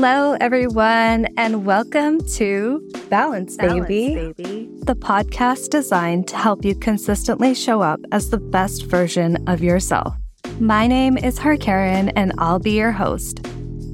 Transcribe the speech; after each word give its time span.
Hello, 0.00 0.36
everyone, 0.40 1.26
and 1.36 1.66
welcome 1.66 2.24
to 2.34 2.88
Balance, 3.08 3.56
Balance 3.56 3.88
Baby, 3.88 4.32
baby. 4.32 4.70
the 4.84 4.94
podcast 4.94 5.70
designed 5.70 6.28
to 6.28 6.36
help 6.36 6.64
you 6.64 6.76
consistently 6.76 7.52
show 7.52 7.80
up 7.82 7.98
as 8.12 8.30
the 8.30 8.38
best 8.38 8.84
version 8.84 9.42
of 9.48 9.60
yourself. 9.60 10.14
My 10.60 10.86
name 10.86 11.18
is 11.18 11.40
Harkaren, 11.40 12.12
and 12.14 12.32
I'll 12.38 12.60
be 12.60 12.76
your 12.76 12.92
host. 12.92 13.44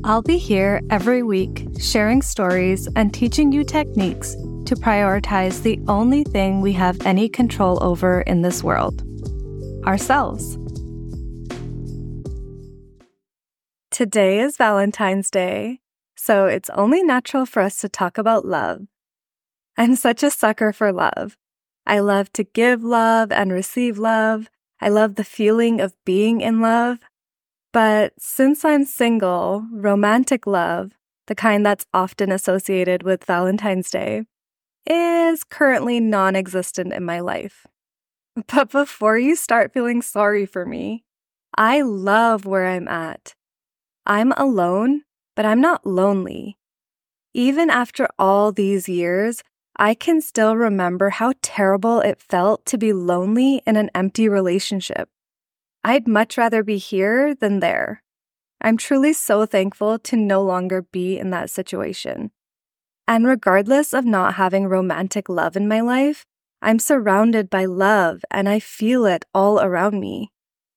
I'll 0.04 0.20
be 0.20 0.36
here 0.36 0.82
every 0.90 1.22
week 1.22 1.66
sharing 1.80 2.20
stories 2.20 2.86
and 2.96 3.14
teaching 3.14 3.50
you 3.50 3.64
techniques 3.64 4.32
to 4.66 4.76
prioritize 4.76 5.62
the 5.62 5.80
only 5.88 6.22
thing 6.22 6.60
we 6.60 6.74
have 6.74 7.00
any 7.06 7.30
control 7.30 7.82
over 7.82 8.20
in 8.20 8.42
this 8.42 8.62
world 8.62 9.02
ourselves. 9.86 10.58
Today 13.90 14.40
is 14.40 14.58
Valentine's 14.58 15.30
Day, 15.30 15.78
so 16.24 16.46
it's 16.46 16.70
only 16.70 17.02
natural 17.02 17.44
for 17.44 17.60
us 17.60 17.76
to 17.76 17.86
talk 17.86 18.16
about 18.16 18.46
love. 18.46 18.86
I'm 19.76 19.94
such 19.94 20.22
a 20.22 20.30
sucker 20.30 20.72
for 20.72 20.90
love. 20.90 21.36
I 21.86 21.98
love 21.98 22.32
to 22.32 22.44
give 22.44 22.82
love 22.82 23.30
and 23.30 23.52
receive 23.52 23.98
love. 23.98 24.48
I 24.80 24.88
love 24.88 25.16
the 25.16 25.24
feeling 25.24 25.82
of 25.82 25.92
being 26.06 26.40
in 26.40 26.62
love. 26.62 26.98
But 27.74 28.14
since 28.18 28.64
I'm 28.64 28.86
single, 28.86 29.66
romantic 29.70 30.46
love, 30.46 30.92
the 31.26 31.34
kind 31.34 31.66
that's 31.66 31.84
often 31.92 32.32
associated 32.32 33.02
with 33.02 33.24
Valentine's 33.24 33.90
Day, 33.90 34.22
is 34.86 35.44
currently 35.44 36.00
non 36.00 36.36
existent 36.36 36.94
in 36.94 37.04
my 37.04 37.20
life. 37.20 37.66
But 38.46 38.70
before 38.70 39.18
you 39.18 39.36
start 39.36 39.74
feeling 39.74 40.00
sorry 40.00 40.46
for 40.46 40.64
me, 40.64 41.04
I 41.54 41.82
love 41.82 42.46
where 42.46 42.66
I'm 42.66 42.88
at. 42.88 43.34
I'm 44.06 44.32
alone, 44.32 45.02
but 45.34 45.44
I'm 45.44 45.60
not 45.60 45.86
lonely. 45.86 46.56
Even 47.32 47.70
after 47.70 48.08
all 48.18 48.52
these 48.52 48.88
years, 48.88 49.42
I 49.76 49.94
can 49.94 50.20
still 50.20 50.56
remember 50.56 51.10
how 51.10 51.32
terrible 51.42 52.00
it 52.00 52.20
felt 52.20 52.64
to 52.66 52.78
be 52.78 52.92
lonely 52.92 53.60
in 53.66 53.76
an 53.76 53.90
empty 53.94 54.28
relationship. 54.28 55.08
I'd 55.82 56.06
much 56.06 56.38
rather 56.38 56.62
be 56.62 56.78
here 56.78 57.34
than 57.34 57.60
there. 57.60 58.02
I'm 58.60 58.76
truly 58.76 59.12
so 59.12 59.44
thankful 59.46 59.98
to 59.98 60.16
no 60.16 60.42
longer 60.42 60.82
be 60.82 61.18
in 61.18 61.30
that 61.30 61.50
situation. 61.50 62.30
And 63.06 63.26
regardless 63.26 63.92
of 63.92 64.06
not 64.06 64.34
having 64.34 64.66
romantic 64.66 65.28
love 65.28 65.56
in 65.56 65.68
my 65.68 65.80
life, 65.80 66.24
I'm 66.62 66.78
surrounded 66.78 67.50
by 67.50 67.66
love 67.66 68.24
and 68.30 68.48
I 68.48 68.60
feel 68.60 69.04
it 69.04 69.26
all 69.34 69.60
around 69.60 70.00
me. 70.00 70.30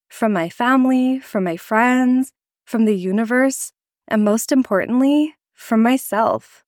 From 0.10 0.34
my 0.34 0.50
family, 0.50 1.20
from 1.20 1.46
my 1.46 1.56
friends, 1.56 2.34
from 2.66 2.84
the 2.84 2.96
universe, 2.98 3.72
and 4.08 4.24
most 4.24 4.52
importantly, 4.52 5.36
from 5.54 5.82
myself. 5.82 6.64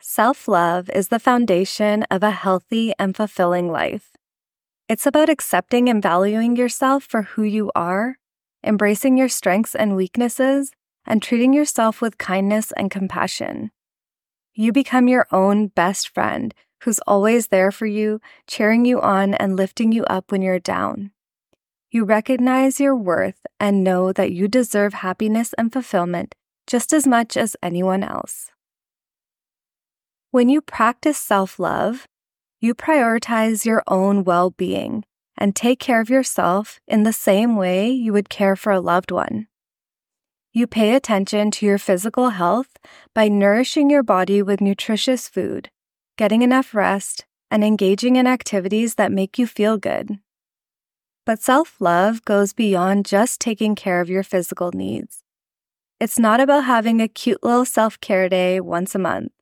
Self 0.00 0.46
love 0.46 0.90
is 0.90 1.08
the 1.08 1.18
foundation 1.18 2.02
of 2.10 2.22
a 2.22 2.30
healthy 2.30 2.92
and 2.98 3.16
fulfilling 3.16 3.70
life. 3.70 4.16
It's 4.88 5.06
about 5.06 5.30
accepting 5.30 5.88
and 5.88 6.02
valuing 6.02 6.56
yourself 6.56 7.04
for 7.04 7.22
who 7.22 7.42
you 7.42 7.72
are, 7.74 8.18
embracing 8.62 9.16
your 9.16 9.30
strengths 9.30 9.74
and 9.74 9.96
weaknesses, 9.96 10.72
and 11.06 11.22
treating 11.22 11.54
yourself 11.54 12.02
with 12.02 12.18
kindness 12.18 12.70
and 12.72 12.90
compassion. 12.90 13.70
You 14.52 14.72
become 14.72 15.08
your 15.08 15.26
own 15.32 15.68
best 15.68 16.10
friend 16.10 16.54
who's 16.82 17.00
always 17.06 17.48
there 17.48 17.72
for 17.72 17.86
you, 17.86 18.20
cheering 18.46 18.84
you 18.84 19.00
on 19.00 19.32
and 19.34 19.56
lifting 19.56 19.90
you 19.90 20.04
up 20.04 20.30
when 20.30 20.42
you're 20.42 20.58
down. 20.58 21.12
You 21.94 22.02
recognize 22.02 22.80
your 22.80 22.96
worth 22.96 23.46
and 23.60 23.84
know 23.84 24.12
that 24.12 24.32
you 24.32 24.48
deserve 24.48 24.94
happiness 24.94 25.52
and 25.56 25.72
fulfillment 25.72 26.34
just 26.66 26.92
as 26.92 27.06
much 27.06 27.36
as 27.36 27.54
anyone 27.62 28.02
else. 28.02 28.50
When 30.32 30.48
you 30.48 30.60
practice 30.60 31.18
self 31.18 31.60
love, 31.60 32.08
you 32.58 32.74
prioritize 32.74 33.64
your 33.64 33.84
own 33.86 34.24
well 34.24 34.50
being 34.50 35.04
and 35.38 35.54
take 35.54 35.78
care 35.78 36.00
of 36.00 36.10
yourself 36.10 36.80
in 36.88 37.04
the 37.04 37.12
same 37.12 37.54
way 37.54 37.92
you 37.92 38.12
would 38.12 38.28
care 38.28 38.56
for 38.56 38.72
a 38.72 38.80
loved 38.80 39.12
one. 39.12 39.46
You 40.52 40.66
pay 40.66 40.96
attention 40.96 41.52
to 41.52 41.66
your 41.66 41.78
physical 41.78 42.30
health 42.30 42.76
by 43.14 43.28
nourishing 43.28 43.88
your 43.88 44.02
body 44.02 44.42
with 44.42 44.60
nutritious 44.60 45.28
food, 45.28 45.70
getting 46.18 46.42
enough 46.42 46.74
rest, 46.74 47.24
and 47.52 47.62
engaging 47.62 48.16
in 48.16 48.26
activities 48.26 48.96
that 48.96 49.12
make 49.12 49.38
you 49.38 49.46
feel 49.46 49.78
good. 49.78 50.18
But 51.26 51.40
self 51.40 51.76
love 51.80 52.22
goes 52.26 52.52
beyond 52.52 53.06
just 53.06 53.40
taking 53.40 53.74
care 53.74 54.02
of 54.02 54.10
your 54.10 54.22
physical 54.22 54.72
needs. 54.72 55.22
It's 55.98 56.18
not 56.18 56.38
about 56.38 56.64
having 56.64 57.00
a 57.00 57.08
cute 57.08 57.42
little 57.42 57.64
self 57.64 57.98
care 58.00 58.28
day 58.28 58.60
once 58.60 58.94
a 58.94 58.98
month. 58.98 59.32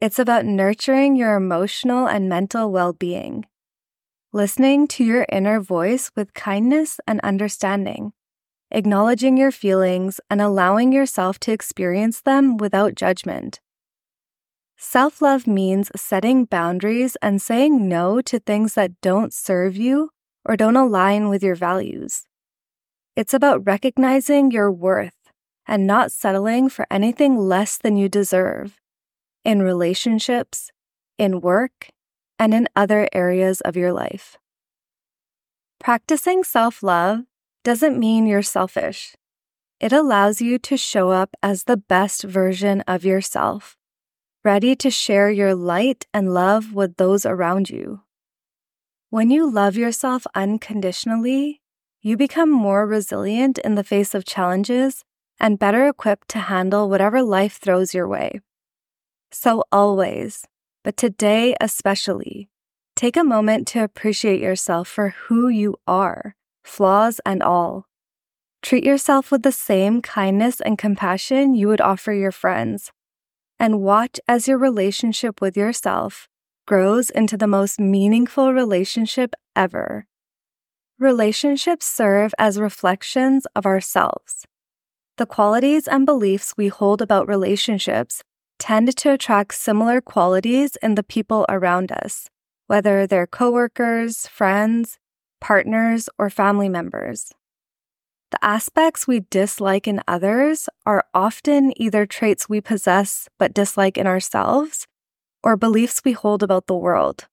It's 0.00 0.20
about 0.20 0.46
nurturing 0.46 1.16
your 1.16 1.34
emotional 1.34 2.06
and 2.06 2.28
mental 2.28 2.70
well 2.70 2.92
being, 2.92 3.44
listening 4.32 4.86
to 4.88 5.04
your 5.04 5.26
inner 5.32 5.60
voice 5.60 6.12
with 6.14 6.32
kindness 6.32 7.00
and 7.08 7.18
understanding, 7.22 8.12
acknowledging 8.70 9.36
your 9.36 9.50
feelings 9.50 10.20
and 10.30 10.40
allowing 10.40 10.92
yourself 10.92 11.40
to 11.40 11.52
experience 11.52 12.20
them 12.20 12.56
without 12.56 12.94
judgment. 12.94 13.58
Self 14.76 15.20
love 15.20 15.48
means 15.48 15.90
setting 15.96 16.44
boundaries 16.44 17.16
and 17.20 17.42
saying 17.42 17.88
no 17.88 18.20
to 18.20 18.38
things 18.38 18.74
that 18.74 19.00
don't 19.00 19.34
serve 19.34 19.76
you 19.76 20.10
or 20.44 20.56
don't 20.56 20.76
align 20.76 21.28
with 21.28 21.42
your 21.42 21.54
values. 21.54 22.24
It's 23.16 23.34
about 23.34 23.66
recognizing 23.66 24.50
your 24.50 24.70
worth 24.70 25.30
and 25.66 25.86
not 25.86 26.12
settling 26.12 26.68
for 26.68 26.86
anything 26.90 27.36
less 27.36 27.76
than 27.78 27.96
you 27.96 28.08
deserve 28.08 28.80
in 29.44 29.62
relationships, 29.62 30.70
in 31.18 31.40
work, 31.40 31.88
and 32.38 32.54
in 32.54 32.68
other 32.74 33.08
areas 33.12 33.60
of 33.60 33.76
your 33.76 33.92
life. 33.92 34.36
Practicing 35.78 36.44
self 36.44 36.82
love 36.82 37.24
doesn't 37.64 37.98
mean 37.98 38.26
you're 38.26 38.42
selfish. 38.42 39.14
It 39.80 39.92
allows 39.92 40.40
you 40.40 40.58
to 40.58 40.76
show 40.76 41.10
up 41.10 41.30
as 41.42 41.64
the 41.64 41.76
best 41.76 42.22
version 42.22 42.82
of 42.86 43.04
yourself, 43.04 43.76
ready 44.44 44.76
to 44.76 44.90
share 44.90 45.30
your 45.30 45.54
light 45.54 46.06
and 46.12 46.34
love 46.34 46.74
with 46.74 46.96
those 46.96 47.24
around 47.24 47.70
you. 47.70 48.02
When 49.12 49.28
you 49.32 49.50
love 49.50 49.74
yourself 49.74 50.24
unconditionally, 50.36 51.60
you 52.00 52.16
become 52.16 52.48
more 52.48 52.86
resilient 52.86 53.58
in 53.58 53.74
the 53.74 53.82
face 53.82 54.14
of 54.14 54.24
challenges 54.24 55.04
and 55.40 55.58
better 55.58 55.88
equipped 55.88 56.28
to 56.28 56.38
handle 56.38 56.88
whatever 56.88 57.20
life 57.20 57.58
throws 57.58 57.92
your 57.92 58.06
way. 58.06 58.38
So, 59.32 59.64
always, 59.72 60.46
but 60.84 60.96
today 60.96 61.56
especially, 61.60 62.50
take 62.94 63.16
a 63.16 63.24
moment 63.24 63.66
to 63.68 63.82
appreciate 63.82 64.40
yourself 64.40 64.86
for 64.86 65.08
who 65.26 65.48
you 65.48 65.74
are, 65.88 66.36
flaws 66.62 67.20
and 67.26 67.42
all. 67.42 67.86
Treat 68.62 68.84
yourself 68.84 69.32
with 69.32 69.42
the 69.42 69.50
same 69.50 70.02
kindness 70.02 70.60
and 70.60 70.78
compassion 70.78 71.56
you 71.56 71.66
would 71.66 71.80
offer 71.80 72.12
your 72.12 72.30
friends, 72.30 72.92
and 73.58 73.80
watch 73.80 74.20
as 74.28 74.46
your 74.46 74.58
relationship 74.58 75.40
with 75.40 75.56
yourself 75.56 76.29
grows 76.70 77.10
into 77.10 77.36
the 77.36 77.48
most 77.48 77.80
meaningful 77.80 78.52
relationship 78.52 79.34
ever. 79.56 80.06
Relationships 81.00 81.84
serve 81.84 82.32
as 82.38 82.60
reflections 82.60 83.44
of 83.56 83.66
ourselves. 83.66 84.46
The 85.18 85.26
qualities 85.26 85.88
and 85.88 86.06
beliefs 86.06 86.54
we 86.56 86.68
hold 86.68 87.02
about 87.02 87.26
relationships 87.26 88.22
tend 88.60 88.96
to 88.96 89.12
attract 89.12 89.54
similar 89.54 90.00
qualities 90.00 90.76
in 90.80 90.94
the 90.94 91.02
people 91.02 91.44
around 91.48 91.90
us, 91.90 92.28
whether 92.68 93.04
they're 93.04 93.26
coworkers, 93.26 94.28
friends, 94.28 94.96
partners, 95.40 96.08
or 96.20 96.30
family 96.30 96.68
members. 96.68 97.32
The 98.30 98.44
aspects 98.44 99.08
we 99.08 99.24
dislike 99.28 99.88
in 99.88 100.02
others 100.06 100.68
are 100.86 101.04
often 101.12 101.72
either 101.82 102.06
traits 102.06 102.48
we 102.48 102.60
possess 102.60 103.28
but 103.40 103.52
dislike 103.52 103.98
in 103.98 104.06
ourselves 104.06 104.86
or 105.42 105.56
beliefs 105.56 106.02
we 106.04 106.12
hold 106.12 106.42
about 106.42 106.66
the 106.66 106.74
world. 106.74 107.26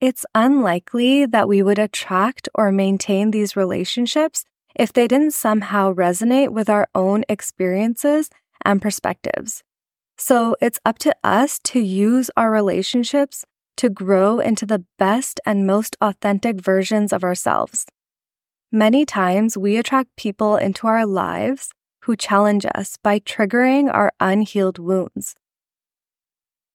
It's 0.00 0.24
unlikely 0.34 1.26
that 1.26 1.48
we 1.48 1.62
would 1.62 1.78
attract 1.78 2.48
or 2.54 2.70
maintain 2.70 3.30
these 3.30 3.56
relationships 3.56 4.44
if 4.76 4.92
they 4.92 5.08
didn't 5.08 5.32
somehow 5.32 5.92
resonate 5.92 6.50
with 6.50 6.68
our 6.68 6.88
own 6.94 7.24
experiences 7.28 8.30
and 8.64 8.80
perspectives. 8.80 9.62
So 10.16 10.56
it's 10.60 10.80
up 10.84 10.98
to 10.98 11.14
us 11.24 11.58
to 11.64 11.80
use 11.80 12.30
our 12.36 12.50
relationships 12.50 13.44
to 13.76 13.88
grow 13.88 14.40
into 14.40 14.66
the 14.66 14.84
best 14.98 15.40
and 15.46 15.66
most 15.66 15.96
authentic 16.00 16.60
versions 16.60 17.12
of 17.12 17.22
ourselves. 17.22 17.86
Many 18.70 19.06
times 19.06 19.56
we 19.56 19.76
attract 19.76 20.16
people 20.16 20.56
into 20.56 20.86
our 20.86 21.06
lives 21.06 21.70
who 22.02 22.16
challenge 22.16 22.66
us 22.74 22.98
by 23.02 23.20
triggering 23.20 23.92
our 23.92 24.12
unhealed 24.20 24.78
wounds. 24.78 25.36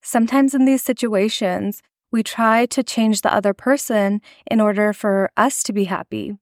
Sometimes 0.03 0.53
in 0.53 0.65
these 0.65 0.83
situations, 0.83 1.81
we 2.11 2.23
try 2.23 2.65
to 2.67 2.83
change 2.83 3.21
the 3.21 3.33
other 3.33 3.53
person 3.53 4.21
in 4.51 4.59
order 4.59 4.91
for 4.91 5.31
us 5.37 5.63
to 5.63 5.73
be 5.73 5.85
happy. 5.85 6.37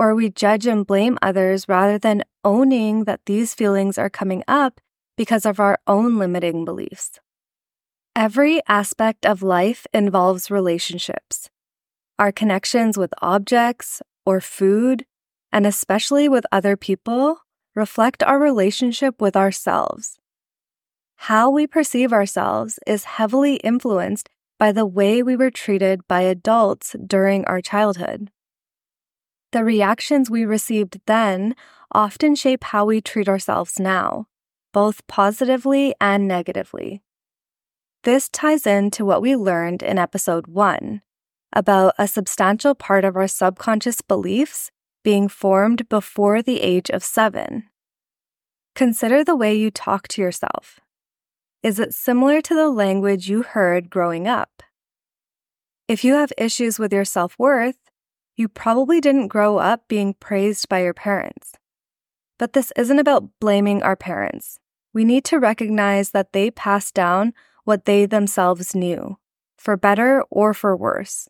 Or 0.00 0.14
we 0.14 0.30
judge 0.30 0.66
and 0.66 0.86
blame 0.86 1.16
others 1.22 1.68
rather 1.68 1.96
than 1.96 2.24
owning 2.44 3.04
that 3.04 3.20
these 3.26 3.54
feelings 3.54 3.98
are 3.98 4.10
coming 4.10 4.42
up 4.48 4.80
because 5.16 5.46
of 5.46 5.60
our 5.60 5.78
own 5.86 6.18
limiting 6.18 6.64
beliefs. 6.64 7.20
Every 8.16 8.60
aspect 8.66 9.24
of 9.24 9.42
life 9.42 9.86
involves 9.94 10.50
relationships. 10.50 11.50
Our 12.18 12.32
connections 12.32 12.98
with 12.98 13.14
objects 13.22 14.02
or 14.26 14.40
food, 14.40 15.06
and 15.52 15.66
especially 15.66 16.28
with 16.28 16.44
other 16.50 16.76
people, 16.76 17.38
reflect 17.76 18.24
our 18.24 18.40
relationship 18.40 19.20
with 19.20 19.36
ourselves. 19.36 20.18
How 21.22 21.50
we 21.50 21.66
perceive 21.66 22.12
ourselves 22.12 22.78
is 22.86 23.04
heavily 23.04 23.56
influenced 23.56 24.30
by 24.58 24.72
the 24.72 24.86
way 24.86 25.22
we 25.22 25.36
were 25.36 25.50
treated 25.50 26.06
by 26.08 26.22
adults 26.22 26.94
during 27.04 27.44
our 27.44 27.60
childhood. 27.60 28.30
The 29.52 29.64
reactions 29.64 30.30
we 30.30 30.44
received 30.44 31.00
then 31.06 31.54
often 31.92 32.34
shape 32.34 32.64
how 32.64 32.86
we 32.86 33.00
treat 33.00 33.28
ourselves 33.28 33.78
now, 33.78 34.26
both 34.72 35.06
positively 35.06 35.94
and 36.00 36.28
negatively. 36.28 37.02
This 38.04 38.28
ties 38.28 38.66
into 38.66 39.04
what 39.04 39.20
we 39.20 39.34
learned 39.34 39.82
in 39.82 39.98
episode 39.98 40.46
1 40.46 41.02
about 41.52 41.94
a 41.98 42.06
substantial 42.06 42.74
part 42.74 43.04
of 43.04 43.16
our 43.16 43.28
subconscious 43.28 44.00
beliefs 44.02 44.70
being 45.02 45.28
formed 45.28 45.88
before 45.88 46.42
the 46.42 46.60
age 46.60 46.90
of 46.90 47.02
seven. 47.02 47.64
Consider 48.74 49.24
the 49.24 49.36
way 49.36 49.54
you 49.54 49.70
talk 49.70 50.06
to 50.08 50.22
yourself. 50.22 50.80
Is 51.60 51.80
it 51.80 51.92
similar 51.92 52.40
to 52.42 52.54
the 52.54 52.70
language 52.70 53.28
you 53.28 53.42
heard 53.42 53.90
growing 53.90 54.28
up? 54.28 54.62
If 55.88 56.04
you 56.04 56.14
have 56.14 56.32
issues 56.38 56.78
with 56.78 56.92
your 56.92 57.04
self 57.04 57.36
worth, 57.36 57.78
you 58.36 58.48
probably 58.48 59.00
didn't 59.00 59.26
grow 59.26 59.58
up 59.58 59.88
being 59.88 60.14
praised 60.14 60.68
by 60.68 60.84
your 60.84 60.94
parents. 60.94 61.54
But 62.38 62.52
this 62.52 62.72
isn't 62.76 63.00
about 63.00 63.28
blaming 63.40 63.82
our 63.82 63.96
parents. 63.96 64.60
We 64.94 65.04
need 65.04 65.24
to 65.24 65.40
recognize 65.40 66.10
that 66.10 66.32
they 66.32 66.52
passed 66.52 66.94
down 66.94 67.32
what 67.64 67.86
they 67.86 68.06
themselves 68.06 68.76
knew, 68.76 69.18
for 69.56 69.76
better 69.76 70.22
or 70.30 70.54
for 70.54 70.76
worse. 70.76 71.28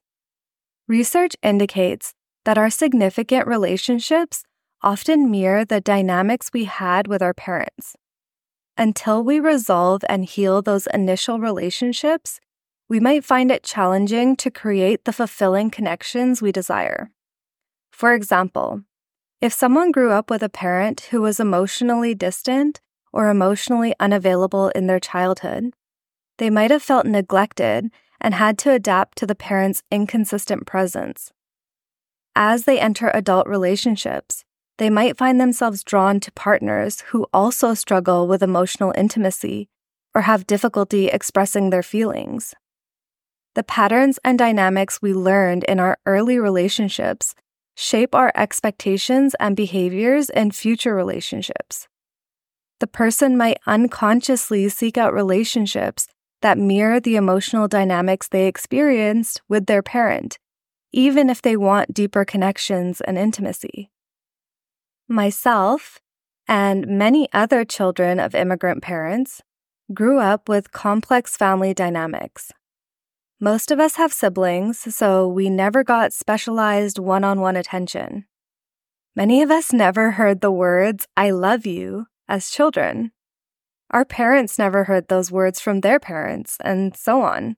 Research 0.86 1.36
indicates 1.42 2.12
that 2.44 2.58
our 2.58 2.68
significant 2.68 3.46
relationships 3.46 4.44
often 4.82 5.30
mirror 5.30 5.64
the 5.64 5.80
dynamics 5.80 6.50
we 6.52 6.64
had 6.64 7.06
with 7.06 7.22
our 7.22 7.34
parents. 7.34 7.96
Until 8.80 9.24
we 9.24 9.40
resolve 9.40 10.02
and 10.08 10.24
heal 10.24 10.62
those 10.62 10.86
initial 10.94 11.40
relationships, 11.40 12.38
we 12.88 13.00
might 13.00 13.24
find 13.24 13.50
it 13.50 13.64
challenging 13.64 14.36
to 14.36 14.52
create 14.52 15.04
the 15.04 15.12
fulfilling 15.12 15.68
connections 15.68 16.40
we 16.40 16.52
desire. 16.52 17.10
For 17.90 18.14
example, 18.14 18.84
if 19.40 19.52
someone 19.52 19.90
grew 19.90 20.12
up 20.12 20.30
with 20.30 20.44
a 20.44 20.48
parent 20.48 21.08
who 21.10 21.20
was 21.20 21.40
emotionally 21.40 22.14
distant 22.14 22.80
or 23.12 23.28
emotionally 23.28 23.96
unavailable 23.98 24.68
in 24.68 24.86
their 24.86 25.00
childhood, 25.00 25.74
they 26.38 26.48
might 26.48 26.70
have 26.70 26.82
felt 26.82 27.04
neglected 27.04 27.90
and 28.20 28.34
had 28.34 28.58
to 28.58 28.70
adapt 28.70 29.18
to 29.18 29.26
the 29.26 29.34
parent's 29.34 29.82
inconsistent 29.90 30.66
presence. 30.66 31.32
As 32.36 32.64
they 32.64 32.78
enter 32.78 33.10
adult 33.12 33.48
relationships, 33.48 34.44
they 34.78 34.90
might 34.90 35.18
find 35.18 35.40
themselves 35.40 35.84
drawn 35.84 36.20
to 36.20 36.32
partners 36.32 37.02
who 37.08 37.26
also 37.32 37.74
struggle 37.74 38.26
with 38.26 38.42
emotional 38.42 38.92
intimacy 38.96 39.68
or 40.14 40.22
have 40.22 40.46
difficulty 40.46 41.08
expressing 41.08 41.70
their 41.70 41.82
feelings. 41.82 42.54
The 43.54 43.64
patterns 43.64 44.18
and 44.24 44.38
dynamics 44.38 45.02
we 45.02 45.12
learned 45.12 45.64
in 45.64 45.80
our 45.80 45.98
early 46.06 46.38
relationships 46.38 47.34
shape 47.76 48.14
our 48.14 48.32
expectations 48.34 49.34
and 49.40 49.56
behaviors 49.56 50.30
in 50.30 50.52
future 50.52 50.94
relationships. 50.94 51.88
The 52.80 52.86
person 52.86 53.36
might 53.36 53.58
unconsciously 53.66 54.68
seek 54.68 54.96
out 54.96 55.12
relationships 55.12 56.06
that 56.40 56.56
mirror 56.56 57.00
the 57.00 57.16
emotional 57.16 57.66
dynamics 57.66 58.28
they 58.28 58.46
experienced 58.46 59.42
with 59.48 59.66
their 59.66 59.82
parent, 59.82 60.38
even 60.92 61.28
if 61.28 61.42
they 61.42 61.56
want 61.56 61.92
deeper 61.92 62.24
connections 62.24 63.00
and 63.00 63.18
intimacy. 63.18 63.90
Myself 65.10 66.00
and 66.46 66.86
many 66.86 67.28
other 67.32 67.64
children 67.64 68.20
of 68.20 68.34
immigrant 68.34 68.82
parents 68.82 69.40
grew 69.94 70.18
up 70.20 70.50
with 70.50 70.70
complex 70.70 71.34
family 71.34 71.72
dynamics. 71.72 72.52
Most 73.40 73.70
of 73.70 73.80
us 73.80 73.96
have 73.96 74.12
siblings, 74.12 74.94
so 74.94 75.26
we 75.26 75.48
never 75.48 75.82
got 75.82 76.12
specialized 76.12 76.98
one 76.98 77.24
on 77.24 77.40
one 77.40 77.56
attention. 77.56 78.26
Many 79.16 79.42
of 79.42 79.50
us 79.50 79.72
never 79.72 80.12
heard 80.12 80.40
the 80.40 80.50
words, 80.50 81.06
I 81.16 81.30
love 81.30 81.64
you, 81.64 82.06
as 82.28 82.50
children. 82.50 83.12
Our 83.90 84.04
parents 84.04 84.58
never 84.58 84.84
heard 84.84 85.08
those 85.08 85.32
words 85.32 85.60
from 85.60 85.80
their 85.80 85.98
parents, 85.98 86.58
and 86.62 86.94
so 86.96 87.22
on. 87.22 87.56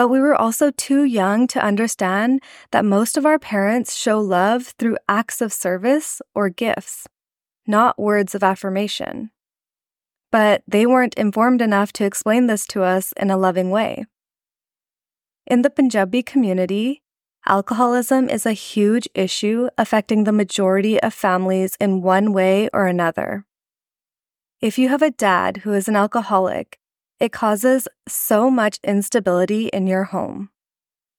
But 0.00 0.08
we 0.08 0.18
were 0.18 0.34
also 0.34 0.70
too 0.70 1.04
young 1.04 1.46
to 1.48 1.62
understand 1.62 2.40
that 2.70 2.86
most 2.86 3.18
of 3.18 3.26
our 3.26 3.38
parents 3.38 3.94
show 3.94 4.18
love 4.18 4.72
through 4.78 4.96
acts 5.10 5.42
of 5.42 5.52
service 5.52 6.22
or 6.34 6.48
gifts, 6.48 7.06
not 7.66 7.98
words 7.98 8.34
of 8.34 8.42
affirmation. 8.42 9.30
But 10.32 10.62
they 10.66 10.86
weren't 10.86 11.12
informed 11.16 11.60
enough 11.60 11.92
to 11.92 12.06
explain 12.06 12.46
this 12.46 12.66
to 12.68 12.82
us 12.82 13.12
in 13.20 13.30
a 13.30 13.36
loving 13.36 13.68
way. 13.68 14.06
In 15.46 15.60
the 15.60 15.68
Punjabi 15.68 16.22
community, 16.22 17.02
alcoholism 17.46 18.30
is 18.30 18.46
a 18.46 18.52
huge 18.52 19.06
issue 19.14 19.68
affecting 19.76 20.24
the 20.24 20.32
majority 20.32 20.98
of 21.02 21.12
families 21.12 21.76
in 21.78 22.00
one 22.00 22.32
way 22.32 22.70
or 22.72 22.86
another. 22.86 23.44
If 24.62 24.78
you 24.78 24.88
have 24.88 25.02
a 25.02 25.10
dad 25.10 25.58
who 25.58 25.74
is 25.74 25.88
an 25.88 25.96
alcoholic, 25.96 26.79
it 27.20 27.32
causes 27.32 27.86
so 28.08 28.50
much 28.50 28.80
instability 28.82 29.66
in 29.68 29.86
your 29.86 30.04
home. 30.04 30.48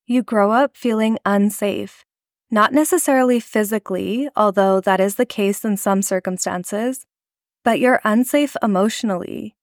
You 0.07 0.23
grow 0.23 0.51
up 0.51 0.75
feeling 0.75 1.19
unsafe, 1.25 2.03
not 2.49 2.73
necessarily 2.73 3.39
physically, 3.39 4.27
although 4.35 4.81
that 4.81 4.99
is 4.99 5.15
the 5.15 5.25
case 5.25 5.63
in 5.63 5.77
some 5.77 6.01
circumstances, 6.01 7.05
but 7.63 7.79
you're 7.79 8.01
unsafe 8.03 8.57
emotionally. 8.63 9.55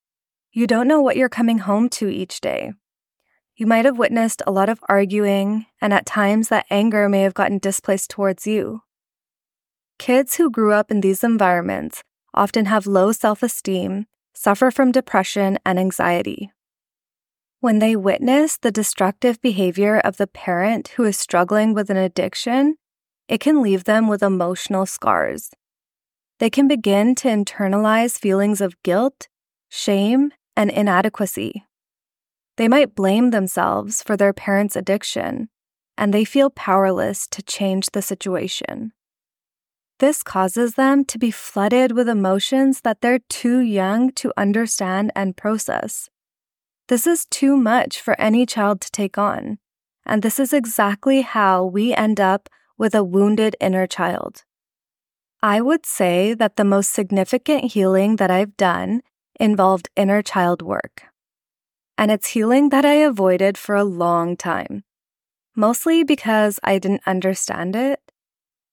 You 0.52 0.66
don't 0.66 0.88
know 0.88 1.02
what 1.02 1.16
you're 1.16 1.28
coming 1.28 1.58
home 1.58 1.88
to 1.90 2.08
each 2.08 2.40
day. 2.40 2.72
You 3.56 3.66
might 3.66 3.84
have 3.84 3.98
witnessed 3.98 4.40
a 4.46 4.52
lot 4.52 4.68
of 4.68 4.78
arguing, 4.88 5.66
and 5.80 5.92
at 5.92 6.06
times 6.06 6.48
that 6.48 6.66
anger 6.70 7.08
may 7.08 7.22
have 7.22 7.34
gotten 7.34 7.58
displaced 7.58 8.08
towards 8.08 8.46
you. 8.46 8.82
Kids 9.98 10.36
who 10.36 10.48
grew 10.48 10.72
up 10.72 10.92
in 10.92 11.00
these 11.00 11.24
environments 11.24 12.04
often 12.32 12.66
have 12.66 12.86
low 12.86 13.10
self 13.10 13.42
esteem, 13.42 14.06
suffer 14.38 14.70
from 14.70 14.92
depression 14.92 15.58
and 15.66 15.80
anxiety. 15.80 16.52
When 17.58 17.80
they 17.80 17.96
witness 17.96 18.56
the 18.56 18.70
destructive 18.70 19.42
behavior 19.42 19.98
of 19.98 20.16
the 20.16 20.28
parent 20.28 20.88
who 20.94 21.02
is 21.02 21.18
struggling 21.18 21.74
with 21.74 21.90
an 21.90 21.96
addiction, 21.96 22.76
it 23.26 23.40
can 23.40 23.62
leave 23.62 23.82
them 23.82 24.06
with 24.06 24.22
emotional 24.22 24.86
scars. 24.86 25.50
They 26.38 26.50
can 26.50 26.68
begin 26.68 27.16
to 27.16 27.28
internalize 27.28 28.16
feelings 28.16 28.60
of 28.60 28.80
guilt, 28.84 29.26
shame, 29.70 30.30
and 30.56 30.70
inadequacy. 30.70 31.64
They 32.58 32.68
might 32.68 32.94
blame 32.94 33.30
themselves 33.30 34.04
for 34.04 34.16
their 34.16 34.32
parent's 34.32 34.76
addiction, 34.76 35.48
and 35.96 36.14
they 36.14 36.24
feel 36.24 36.48
powerless 36.48 37.26
to 37.32 37.42
change 37.42 37.86
the 37.92 38.02
situation. 38.02 38.92
This 39.98 40.22
causes 40.22 40.74
them 40.74 41.04
to 41.06 41.18
be 41.18 41.32
flooded 41.32 41.90
with 41.90 42.08
emotions 42.08 42.82
that 42.82 43.00
they're 43.00 43.18
too 43.28 43.58
young 43.58 44.12
to 44.12 44.32
understand 44.36 45.10
and 45.16 45.36
process. 45.36 46.08
This 46.86 47.04
is 47.04 47.26
too 47.26 47.56
much 47.56 48.00
for 48.00 48.18
any 48.20 48.46
child 48.46 48.80
to 48.82 48.90
take 48.92 49.18
on, 49.18 49.58
and 50.06 50.22
this 50.22 50.38
is 50.38 50.52
exactly 50.52 51.22
how 51.22 51.64
we 51.64 51.92
end 51.92 52.20
up 52.20 52.48
with 52.78 52.94
a 52.94 53.02
wounded 53.02 53.56
inner 53.60 53.88
child. 53.88 54.44
I 55.42 55.60
would 55.60 55.84
say 55.84 56.32
that 56.32 56.56
the 56.56 56.64
most 56.64 56.92
significant 56.92 57.72
healing 57.72 58.16
that 58.16 58.30
I've 58.30 58.56
done 58.56 59.02
involved 59.40 59.88
inner 59.96 60.22
child 60.22 60.62
work. 60.62 61.02
And 61.96 62.12
it's 62.12 62.28
healing 62.28 62.68
that 62.68 62.84
I 62.84 62.94
avoided 62.94 63.58
for 63.58 63.74
a 63.74 63.84
long 63.84 64.36
time, 64.36 64.84
mostly 65.56 66.04
because 66.04 66.60
I 66.62 66.78
didn't 66.78 67.02
understand 67.04 67.74
it 67.74 68.00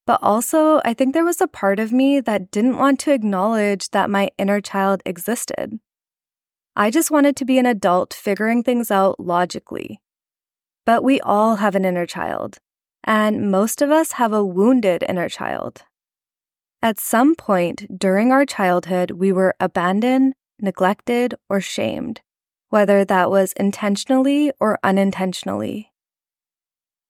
but 0.06 0.20
also, 0.22 0.82
I 0.86 0.94
think 0.94 1.14
there 1.14 1.26
was 1.26 1.42
a 1.42 1.48
part 1.48 1.80
of 1.80 1.92
me 1.92 2.20
that 2.20 2.52
didn't 2.52 2.78
want 2.78 3.00
to 3.02 3.12
acknowledge 3.12 3.90
that 3.90 4.10
my 4.10 4.30
inner 4.38 4.62
child 4.62 5.02
existed. 5.06 5.80
I 6.76 6.92
just 6.92 7.10
wanted 7.10 7.36
to 7.38 7.46
be 7.46 7.58
an 7.58 7.66
adult 7.66 8.14
figuring 8.14 8.62
things 8.62 8.92
out 8.92 9.20
logically. 9.20 10.00
But 10.86 11.04
we 11.04 11.20
all 11.22 11.56
have 11.56 11.74
an 11.74 11.86
inner 11.86 12.06
child, 12.06 12.60
and 13.04 13.50
most 13.50 13.82
of 13.82 13.90
us 13.90 14.14
have 14.14 14.32
a 14.32 14.46
wounded 14.46 15.04
inner 15.08 15.30
child. 15.30 15.84
At 16.84 17.00
some 17.00 17.34
point 17.34 17.98
during 17.98 18.32
our 18.32 18.46
childhood, 18.46 19.12
we 19.12 19.32
were 19.32 19.56
abandoned, 19.60 20.36
neglected, 20.60 21.34
or 21.50 21.60
shamed, 21.60 22.22
whether 22.70 23.04
that 23.04 23.32
was 23.32 23.54
intentionally 23.54 24.52
or 24.60 24.78
unintentionally. 24.84 25.92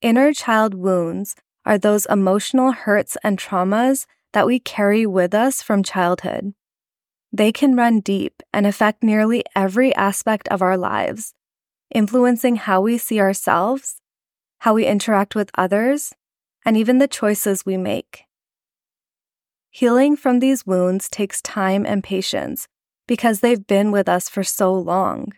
Inner 0.02 0.32
child 0.32 0.74
wounds 0.75 1.36
are 1.65 1.77
those 1.77 2.05
emotional 2.05 2.72
hurts 2.72 3.17
and 3.24 3.38
traumas 3.39 4.05
that 4.34 4.45
we 4.45 4.60
carry 4.60 5.05
with 5.05 5.34
us 5.34 5.62
from 5.62 5.84
childhood. 5.84 6.53
they 7.31 7.51
can 7.51 7.75
run 7.75 8.00
deep 8.00 8.41
and 8.53 8.65
affect 8.65 9.03
nearly 9.03 9.43
every 9.55 9.93
aspect 9.95 10.48
of 10.48 10.62
our 10.62 10.77
lives, 10.77 11.34
influencing 11.93 12.55
how 12.55 12.79
we 12.79 12.98
see 12.98 13.19
ourselves, 13.19 14.00
how 14.60 14.74
we 14.74 14.86
interact 14.86 15.36
with 15.36 15.51
others, 15.55 16.13
and 16.65 16.77
even 16.77 16.98
the 16.98 17.10
choices 17.10 17.65
we 17.65 17.75
make. 17.75 18.24
Healing 19.69 20.15
from 20.15 20.39
these 20.39 20.65
wounds 20.65 21.10
takes 21.10 21.41
time 21.41 21.86
and 21.86 22.01
patience 22.01 22.69
because 23.05 23.41
they've 23.41 23.67
been 23.67 23.91
with 23.91 24.07
us 24.07 24.29
for 24.29 24.43
so 24.43 24.74
long. 24.74 25.34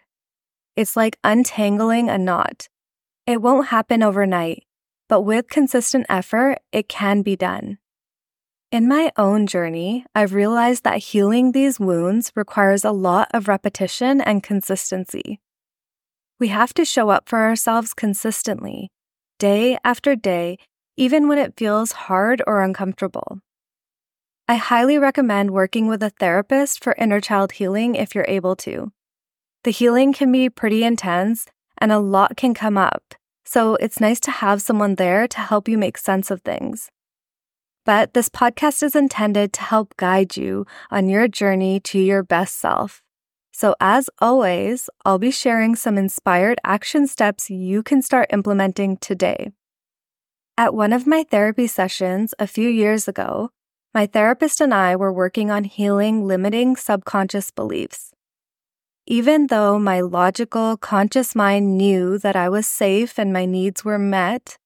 It's 0.76 0.96
like 0.96 1.18
untangling 1.24 2.10
a 2.12 2.20
knot. 2.20 2.70
It 3.26 3.42
won't 3.42 3.70
happen 3.70 4.04
overnight, 4.04 4.67
but 5.08 5.22
with 5.22 5.50
consistent 5.50 6.06
effort, 6.10 6.60
it 6.72 6.90
can 6.90 7.22
be 7.22 7.36
done. 7.36 7.78
In 8.70 8.88
my 8.88 9.12
own 9.16 9.48
journey, 9.48 10.06
I've 10.14 10.34
realized 10.34 10.84
that 10.84 10.98
healing 10.98 11.54
these 11.54 11.80
wounds 11.80 12.32
requires 12.36 12.84
a 12.84 12.92
lot 12.92 13.30
of 13.34 13.48
repetition 13.48 14.20
and 14.20 14.44
consistency. 14.44 15.40
We 16.40 16.50
have 16.50 16.74
to 16.74 16.84
show 16.84 17.10
up 17.10 17.30
for 17.30 17.40
ourselves 17.40 17.94
consistently, 17.94 18.92
day 19.40 19.78
after 19.84 20.16
day, 20.16 20.58
even 20.98 21.28
when 21.28 21.38
it 21.38 21.58
feels 21.58 21.94
hard 21.94 22.42
or 22.46 22.62
uncomfortable. 22.62 23.40
I 24.50 24.56
highly 24.56 24.98
recommend 24.98 25.52
working 25.52 25.88
with 25.88 26.04
a 26.04 26.10
therapist 26.10 26.84
for 26.84 26.96
inner 26.98 27.22
child 27.22 27.54
healing 27.54 27.96
if 27.96 28.14
you're 28.14 28.26
able 28.28 28.56
to. 28.58 28.92
The 29.64 29.72
healing 29.72 30.14
can 30.14 30.32
be 30.32 30.50
pretty 30.50 30.84
intense 30.84 31.48
and 31.78 31.92
a 31.92 32.00
lot 32.00 32.38
can 32.38 32.54
come 32.54 32.78
up, 32.78 33.14
so 33.48 33.76
it's 33.76 34.02
nice 34.02 34.20
to 34.20 34.32
have 34.32 34.62
someone 34.62 34.96
there 34.96 35.26
to 35.26 35.40
help 35.40 35.70
you 35.70 35.78
make 35.78 35.98
sense 35.98 36.30
of 36.30 36.42
things. 36.42 36.90
But 37.86 38.14
this 38.14 38.28
podcast 38.28 38.84
is 38.84 38.94
intended 38.94 39.54
to 39.54 39.62
help 39.62 39.96
guide 39.96 40.36
you 40.36 40.66
on 40.92 41.08
your 41.08 41.30
journey 41.30 41.80
to 41.82 41.98
your 41.98 42.24
best 42.24 42.60
self. 42.60 43.02
So, 43.54 43.74
as 43.80 44.10
always, 44.20 44.90
I'll 45.06 45.18
be 45.18 45.32
sharing 45.32 45.78
some 45.78 45.98
inspired 45.98 46.60
action 46.66 47.08
steps 47.08 47.50
you 47.50 47.84
can 47.84 48.02
start 48.02 48.28
implementing 48.34 48.98
today. 48.98 49.52
At 50.58 50.74
one 50.74 50.92
of 50.92 51.08
my 51.08 51.24
therapy 51.24 51.68
sessions 51.68 52.34
a 52.40 52.48
few 52.48 52.68
years 52.68 53.08
ago, 53.08 53.52
my 53.94 54.06
therapist 54.08 54.60
and 54.60 54.74
I 54.74 54.98
were 54.98 55.14
working 55.14 55.50
on 55.50 55.64
healing 55.64 56.28
limiting 56.28 56.76
subconscious 56.76 57.52
beliefs. 57.52 58.12
Even 59.10 59.48
though 59.48 59.80
my 59.80 60.02
logical, 60.02 60.78
conscious 60.78 61.34
mind 61.34 61.78
knew 61.78 62.20
that 62.20 62.36
I 62.36 62.50
was 62.50 62.68
safe 62.68 63.18
and 63.18 63.32
my 63.32 63.46
needs 63.46 63.84
were 63.84 63.98
met, 63.98 64.58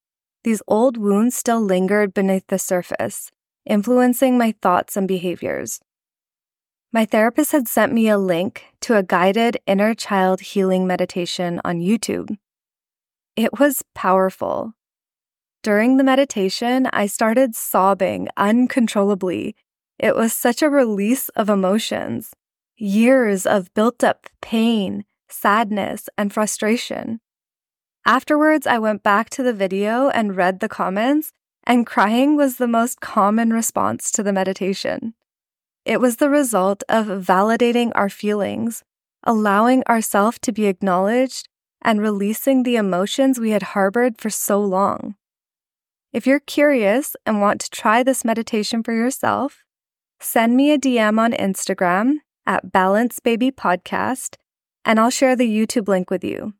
these 0.43 0.61
old 0.67 0.97
wounds 0.97 1.35
still 1.35 1.61
lingered 1.61 2.13
beneath 2.13 2.47
the 2.47 2.57
surface, 2.57 3.31
influencing 3.65 4.37
my 4.37 4.55
thoughts 4.61 4.97
and 4.97 5.07
behaviors. 5.07 5.79
My 6.91 7.05
therapist 7.05 7.51
had 7.51 7.67
sent 7.67 7.93
me 7.93 8.09
a 8.09 8.17
link 8.17 8.65
to 8.81 8.97
a 8.97 9.03
guided 9.03 9.57
inner 9.67 9.93
child 9.93 10.41
healing 10.41 10.87
meditation 10.87 11.61
on 11.63 11.79
YouTube. 11.79 12.35
It 13.35 13.59
was 13.59 13.83
powerful 13.93 14.73
during 15.63 15.97
the 15.97 16.03
meditation, 16.03 16.87
I 16.91 17.05
started 17.05 17.53
sobbing 17.53 18.29
uncontrollably. 18.35 19.55
It 19.99 20.15
was 20.15 20.33
such 20.33 20.63
a 20.63 20.71
release 20.71 21.29
of 21.29 21.49
emotions, 21.49 22.33
years 22.81 23.45
of 23.45 23.73
built 23.75 24.03
up 24.03 24.27
pain, 24.41 25.05
sadness, 25.29 26.09
and 26.17 26.33
frustration. 26.33 27.21
Afterwards, 28.05 28.65
I 28.65 28.79
went 28.79 29.03
back 29.03 29.29
to 29.31 29.43
the 29.43 29.53
video 29.53 30.09
and 30.09 30.35
read 30.35 30.59
the 30.59 30.67
comments, 30.67 31.31
and 31.63 31.85
crying 31.85 32.35
was 32.35 32.57
the 32.57 32.67
most 32.67 32.99
common 32.99 33.51
response 33.53 34.11
to 34.11 34.23
the 34.23 34.33
meditation. 34.33 35.13
It 35.85 36.01
was 36.01 36.17
the 36.17 36.29
result 36.29 36.83
of 36.89 37.05
validating 37.05 37.91
our 37.93 38.09
feelings, 38.09 38.83
allowing 39.23 39.83
ourselves 39.83 40.39
to 40.41 40.51
be 40.51 40.65
acknowledged, 40.65 41.47
and 41.83 42.01
releasing 42.01 42.63
the 42.63 42.75
emotions 42.75 43.39
we 43.39 43.51
had 43.51 43.63
harbored 43.63 44.19
for 44.19 44.29
so 44.29 44.59
long. 44.59 45.15
If 46.11 46.25
you're 46.25 46.39
curious 46.39 47.15
and 47.25 47.41
want 47.41 47.61
to 47.61 47.69
try 47.69 48.01
this 48.01 48.25
meditation 48.25 48.81
for 48.81 48.91
yourself, 48.91 49.63
send 50.19 50.55
me 50.55 50.71
a 50.71 50.79
DM 50.79 51.19
on 51.19 51.31
Instagram 51.31 52.17
at 52.45 52.71
Balance 52.71 53.19
Baby 53.19 53.51
Podcast, 53.51 54.35
and 54.83 54.99
I'll 54.99 55.09
share 55.09 55.35
the 55.35 55.49
YouTube 55.49 55.87
link 55.87 56.09
with 56.09 56.23
you. 56.23 56.53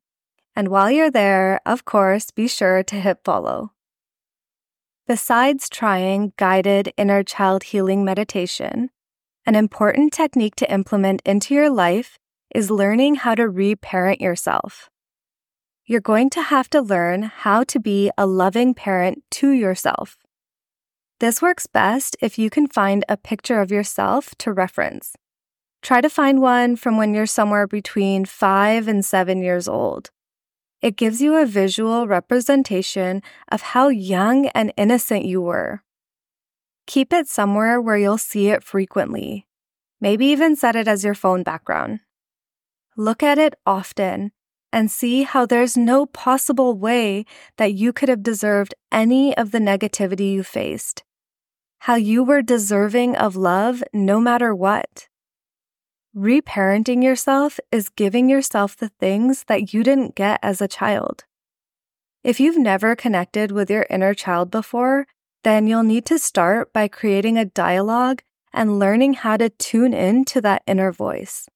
And 0.56 0.68
while 0.68 0.92
you're 0.92 1.12
there, 1.12 1.62
of 1.66 1.86
course, 1.86 2.32
be 2.32 2.48
sure 2.48 2.84
to 2.84 2.96
hit 2.96 3.20
follow. 3.24 3.72
Besides 5.08 5.70
trying 5.70 6.34
guided 6.38 6.94
inner 6.98 7.24
child 7.24 7.64
healing 7.64 8.06
meditation, 8.06 8.90
an 9.46 9.56
important 9.56 10.14
technique 10.14 10.56
to 10.58 10.72
implement 10.72 11.22
into 11.26 11.54
your 11.54 11.70
life 11.70 12.18
is 12.54 12.70
learning 12.70 13.16
how 13.16 13.36
to 13.36 13.50
reparent 13.50 14.22
yourself 14.22 14.92
you're 15.92 16.00
going 16.00 16.30
to 16.30 16.42
have 16.42 16.70
to 16.70 16.82
learn 16.82 17.24
how 17.24 17.64
to 17.66 17.78
be 17.78 18.10
a 18.18 18.26
loving 18.26 18.74
parent 18.74 19.22
to 19.30 19.50
yourself. 19.52 20.18
This 21.20 21.42
works 21.42 21.68
best 21.68 22.16
if 22.22 22.40
you 22.40 22.50
can 22.50 22.68
find 22.68 23.04
a 23.10 23.18
picture 23.18 23.60
of 23.60 23.72
yourself 23.72 24.34
to 24.38 24.54
reference. 24.54 25.18
Try 25.82 26.00
to 26.02 26.10
find 26.10 26.42
one 26.42 26.76
from 26.76 26.98
when 26.98 27.14
you're 27.14 27.26
somewhere 27.26 27.66
between 27.66 28.26
five 28.26 28.88
and 28.88 29.04
seven 29.04 29.42
years 29.42 29.68
old. 29.68 30.12
It 30.82 30.96
gives 30.96 31.22
you 31.22 31.36
a 31.36 31.46
visual 31.46 32.08
representation 32.08 33.22
of 33.52 33.62
how 33.62 33.90
young 33.90 34.48
and 34.48 34.74
innocent 34.78 35.26
you 35.26 35.42
were. 35.42 35.84
Keep 36.88 37.14
it 37.14 37.28
somewhere 37.28 37.80
where 37.80 37.98
you'll 37.98 38.18
see 38.18 38.50
it 38.50 38.64
frequently. 38.64 39.48
Maybe 40.00 40.26
even 40.28 40.56
set 40.56 40.76
it 40.76 40.88
as 40.88 41.04
your 41.04 41.14
phone 41.14 41.44
background. 41.44 42.00
Look 42.98 43.24
at 43.24 43.38
it 43.38 43.56
often 43.66 44.32
and 44.74 44.90
see 44.90 45.24
how 45.24 45.46
there's 45.46 45.78
no 45.78 46.06
possible 46.06 46.76
way 46.78 47.26
that 47.58 47.74
you 47.74 47.94
could 47.94 48.10
have 48.10 48.24
deserved 48.24 48.74
any 48.92 49.36
of 49.38 49.52
the 49.52 49.60
negativity 49.60 50.34
you 50.34 50.44
faced. 50.44 51.04
How 51.80 51.96
you 51.96 52.24
were 52.24 52.42
deserving 52.42 53.16
of 53.16 53.36
love 53.36 53.84
no 53.94 54.20
matter 54.20 54.54
what. 54.54 55.08
Reparenting 56.16 57.02
yourself 57.02 57.58
is 57.72 57.88
giving 57.88 58.28
yourself 58.28 58.76
the 58.76 58.90
things 58.90 59.46
that 59.46 59.74
you 59.74 59.82
didn't 59.82 60.14
get 60.14 60.42
as 60.44 60.62
a 60.62 60.68
child. 60.68 61.24
If 62.22 62.38
you've 62.38 62.58
never 62.58 62.98
connected 62.98 63.54
with 63.54 63.70
your 63.70 63.88
inner 63.90 64.14
child 64.14 64.52
before, 64.52 65.08
then 65.46 65.68
you'll 65.68 65.84
need 65.84 66.06
to 66.08 66.20
start 66.20 66.74
by 66.74 66.90
creating 66.90 67.38
a 67.38 67.46
dialogue 67.46 68.24
and 68.52 68.78
learning 68.78 69.14
how 69.14 69.38
to 69.38 69.48
tune 69.52 69.94
in 69.94 70.26
to 70.26 70.42
that 70.42 70.64
inner 70.68 70.92
voice. 70.92 71.48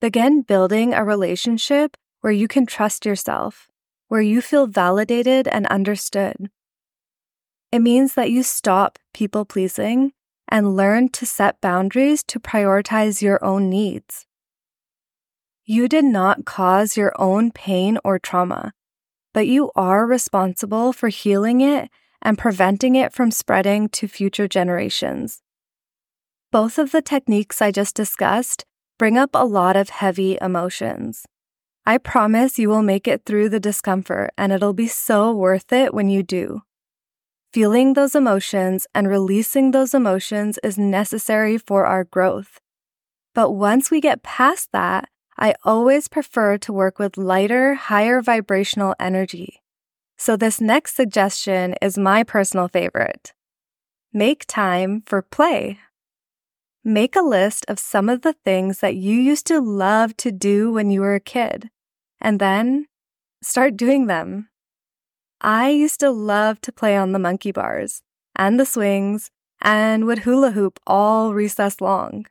Begin 0.00 0.42
building 0.42 0.92
a 0.92 1.04
relationship 1.04 1.96
where 2.22 2.32
you 2.32 2.48
can 2.48 2.66
trust 2.66 3.06
yourself, 3.06 3.68
where 4.08 4.20
you 4.20 4.42
feel 4.42 4.66
validated 4.66 5.46
and 5.46 5.68
understood. 5.68 6.50
It 7.70 7.78
means 7.78 8.14
that 8.14 8.32
you 8.32 8.42
stop 8.42 8.98
people 9.12 9.44
pleasing 9.44 10.12
and 10.54 10.76
learn 10.76 11.08
to 11.08 11.26
set 11.26 11.60
boundaries 11.60 12.22
to 12.22 12.38
prioritize 12.38 13.20
your 13.20 13.44
own 13.44 13.68
needs. 13.68 14.24
You 15.64 15.88
did 15.88 16.04
not 16.04 16.44
cause 16.44 16.96
your 16.96 17.12
own 17.20 17.50
pain 17.50 17.98
or 18.04 18.20
trauma, 18.20 18.72
but 19.32 19.48
you 19.48 19.72
are 19.74 20.06
responsible 20.06 20.92
for 20.92 21.08
healing 21.08 21.60
it 21.60 21.90
and 22.22 22.38
preventing 22.38 22.94
it 22.94 23.12
from 23.12 23.32
spreading 23.32 23.88
to 23.88 24.06
future 24.06 24.46
generations. 24.46 25.42
Both 26.52 26.78
of 26.78 26.92
the 26.92 27.02
techniques 27.02 27.60
I 27.60 27.72
just 27.72 27.96
discussed 27.96 28.64
bring 28.96 29.18
up 29.18 29.30
a 29.34 29.44
lot 29.44 29.74
of 29.74 29.88
heavy 29.88 30.38
emotions. 30.40 31.26
I 31.84 31.98
promise 31.98 32.60
you 32.60 32.68
will 32.68 32.84
make 32.84 33.08
it 33.08 33.24
through 33.26 33.48
the 33.48 33.58
discomfort 33.58 34.30
and 34.38 34.52
it'll 34.52 34.72
be 34.72 34.86
so 34.86 35.34
worth 35.34 35.72
it 35.72 35.92
when 35.92 36.08
you 36.08 36.22
do. 36.22 36.62
Feeling 37.54 37.92
those 37.92 38.16
emotions 38.16 38.84
and 38.96 39.06
releasing 39.08 39.70
those 39.70 39.94
emotions 39.94 40.58
is 40.64 40.76
necessary 40.76 41.56
for 41.56 41.86
our 41.86 42.02
growth. 42.02 42.58
But 43.32 43.52
once 43.52 43.92
we 43.92 44.00
get 44.00 44.24
past 44.24 44.70
that, 44.72 45.08
I 45.38 45.54
always 45.62 46.08
prefer 46.08 46.58
to 46.58 46.72
work 46.72 46.98
with 46.98 47.16
lighter, 47.16 47.74
higher 47.74 48.20
vibrational 48.20 48.96
energy. 48.98 49.62
So, 50.16 50.36
this 50.36 50.60
next 50.60 50.96
suggestion 50.96 51.76
is 51.80 51.96
my 51.96 52.24
personal 52.24 52.66
favorite. 52.66 53.32
Make 54.12 54.46
time 54.48 55.04
for 55.06 55.22
play. 55.22 55.78
Make 56.82 57.14
a 57.14 57.22
list 57.22 57.64
of 57.68 57.78
some 57.78 58.08
of 58.08 58.22
the 58.22 58.34
things 58.44 58.80
that 58.80 58.96
you 58.96 59.14
used 59.14 59.46
to 59.46 59.60
love 59.60 60.16
to 60.16 60.32
do 60.32 60.72
when 60.72 60.90
you 60.90 61.02
were 61.02 61.14
a 61.14 61.20
kid 61.20 61.70
and 62.20 62.40
then 62.40 62.86
start 63.44 63.76
doing 63.76 64.08
them. 64.08 64.48
I 65.44 65.68
used 65.68 66.00
to 66.00 66.10
love 66.10 66.62
to 66.62 66.72
play 66.72 66.96
on 66.96 67.12
the 67.12 67.18
monkey 67.18 67.52
bars 67.52 68.00
and 68.34 68.58
the 68.58 68.64
swings 68.64 69.30
and 69.60 70.06
would 70.06 70.20
hula 70.20 70.52
hoop 70.52 70.80
all 70.86 71.34
recess 71.34 71.82
long. 71.82 72.24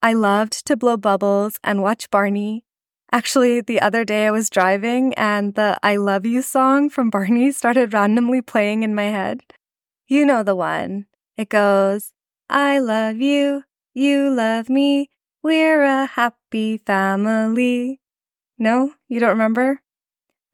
I 0.00 0.12
loved 0.12 0.64
to 0.66 0.76
blow 0.76 0.96
bubbles 0.96 1.58
and 1.64 1.82
watch 1.82 2.08
Barney. 2.08 2.64
Actually, 3.10 3.60
the 3.60 3.80
other 3.80 4.04
day 4.04 4.28
I 4.28 4.30
was 4.30 4.48
driving 4.48 5.12
and 5.14 5.56
the 5.56 5.76
I 5.82 5.96
Love 5.96 6.24
You 6.24 6.40
song 6.40 6.88
from 6.88 7.10
Barney 7.10 7.50
started 7.60 7.92
randomly 7.92 8.40
playing 8.40 8.84
in 8.84 8.94
my 8.94 9.10
head. 9.10 9.40
You 10.06 10.24
know 10.24 10.44
the 10.44 10.54
one. 10.54 11.06
It 11.36 11.48
goes, 11.48 12.12
I 12.48 12.78
love 12.78 13.16
you, 13.16 13.64
You 13.92 14.30
love 14.30 14.70
me. 14.70 15.10
We're 15.42 15.82
a 15.82 16.06
happy 16.06 16.78
family. 16.78 18.00
No, 18.56 18.94
you 19.08 19.18
don't 19.18 19.30
remember? 19.30 19.80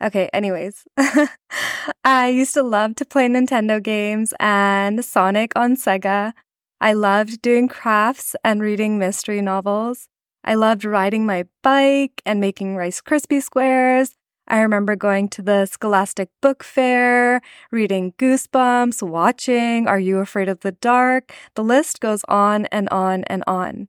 Okay, 0.03 0.29
anyways. 0.33 0.85
I 2.05 2.29
used 2.29 2.55
to 2.55 2.63
love 2.63 2.97
to 2.97 3.05
play 3.05 3.29
Nintendo 3.29 3.83
games 3.83 4.35
and 4.39 5.05
Sonic 5.05 5.53
on 5.57 5.77
Sega. 5.77 6.33
I 6.81 6.93
loved 6.93 7.41
doing 7.41 7.69
crafts 7.69 8.37
and 8.45 8.61
reading 8.61 8.99
mystery 8.99 9.41
novels. 9.41 10.09
I 10.45 10.55
loved 10.55 10.85
riding 10.85 11.25
my 11.25 11.47
bike 11.63 12.21
and 12.27 12.41
making 12.41 12.77
Rice 12.77 13.01
Krispie 13.01 13.43
squares. 13.43 14.15
I 14.47 14.61
remember 14.61 14.95
going 14.95 15.29
to 15.31 15.43
the 15.43 15.67
Scholastic 15.67 16.29
Book 16.41 16.63
Fair, 16.63 17.41
reading 17.73 18.13
Goosebumps, 18.13 19.03
watching 19.03 19.89
Are 19.89 19.99
You 19.99 20.19
Afraid 20.19 20.49
of 20.49 20.61
the 20.61 20.71
Dark? 20.73 21.33
The 21.55 21.65
list 21.65 22.01
goes 22.01 22.23
on 22.29 22.67
and 22.67 22.89
on 22.91 23.25
and 23.25 23.43
on. 23.49 23.89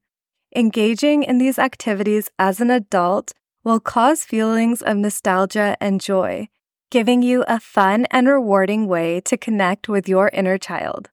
Engaging 0.55 1.21
in 1.21 1.37
these 1.37 1.59
activities 1.59 2.29
as 2.39 2.59
an 2.59 2.71
adult 2.71 3.33
will 3.67 3.81
cause 3.81 4.23
feelings 4.23 4.81
of 4.81 4.95
nostalgia 4.95 5.75
and 5.81 5.99
joy, 5.99 6.47
giving 6.89 7.21
you 7.21 7.43
a 7.49 7.59
fun 7.59 8.07
and 8.11 8.25
rewarding 8.25 8.87
way 8.87 9.19
to 9.19 9.35
connect 9.35 9.89
with 9.89 10.07
your 10.07 10.29
inner 10.31 10.57
child. 10.57 11.09